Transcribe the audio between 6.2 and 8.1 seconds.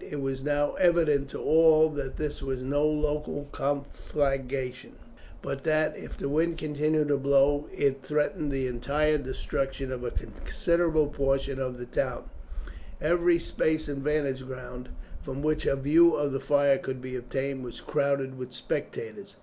wind continued to blow, it